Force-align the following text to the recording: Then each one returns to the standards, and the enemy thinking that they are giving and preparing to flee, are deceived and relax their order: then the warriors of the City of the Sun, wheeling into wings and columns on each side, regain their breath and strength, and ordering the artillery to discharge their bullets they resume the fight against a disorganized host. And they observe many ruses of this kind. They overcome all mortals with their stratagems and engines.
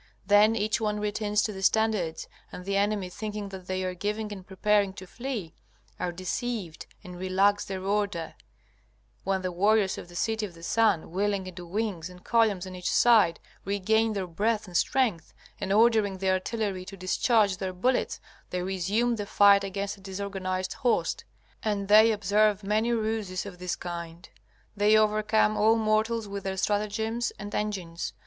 Then 0.25 0.55
each 0.55 0.81
one 0.81 0.99
returns 0.99 1.43
to 1.43 1.53
the 1.53 1.61
standards, 1.61 2.27
and 2.51 2.65
the 2.65 2.75
enemy 2.75 3.07
thinking 3.07 3.49
that 3.49 3.67
they 3.67 3.83
are 3.83 3.93
giving 3.93 4.31
and 4.33 4.43
preparing 4.43 4.93
to 4.93 5.05
flee, 5.05 5.53
are 5.99 6.11
deceived 6.11 6.87
and 7.03 7.19
relax 7.19 7.65
their 7.65 7.83
order: 7.85 8.33
then 9.27 9.43
the 9.43 9.51
warriors 9.51 9.99
of 9.99 10.07
the 10.09 10.15
City 10.15 10.43
of 10.43 10.55
the 10.55 10.63
Sun, 10.63 11.11
wheeling 11.11 11.45
into 11.45 11.67
wings 11.67 12.09
and 12.09 12.23
columns 12.23 12.65
on 12.65 12.75
each 12.75 12.89
side, 12.89 13.39
regain 13.63 14.13
their 14.13 14.25
breath 14.25 14.65
and 14.65 14.75
strength, 14.75 15.35
and 15.59 15.71
ordering 15.71 16.17
the 16.17 16.31
artillery 16.31 16.83
to 16.85 16.97
discharge 16.97 17.57
their 17.57 17.71
bullets 17.71 18.19
they 18.49 18.63
resume 18.63 19.17
the 19.17 19.27
fight 19.27 19.63
against 19.63 19.97
a 19.97 20.01
disorganized 20.01 20.73
host. 20.81 21.25
And 21.61 21.89
they 21.89 22.11
observe 22.11 22.63
many 22.63 22.91
ruses 22.91 23.45
of 23.45 23.59
this 23.59 23.75
kind. 23.75 24.27
They 24.75 24.97
overcome 24.97 25.55
all 25.55 25.75
mortals 25.75 26.27
with 26.27 26.43
their 26.45 26.57
stratagems 26.57 27.31
and 27.37 27.53
engines. 27.53 28.13